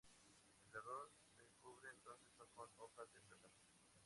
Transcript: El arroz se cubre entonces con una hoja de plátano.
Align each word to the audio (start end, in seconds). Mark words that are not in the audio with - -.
El 0.65 0.75
arroz 0.79 1.11
se 1.37 1.45
cubre 1.61 1.91
entonces 1.91 2.33
con 2.35 2.47
una 2.57 2.71
hoja 2.79 3.03
de 3.13 3.19
plátano. 3.21 3.53